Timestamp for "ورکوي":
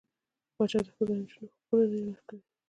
2.13-2.43